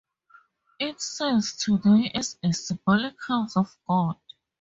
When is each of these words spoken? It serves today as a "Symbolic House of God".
It 0.79 0.99
serves 0.99 1.55
today 1.57 2.11
as 2.15 2.35
a 2.41 2.51
"Symbolic 2.53 3.17
House 3.27 3.55
of 3.55 3.77
God". 3.87 4.15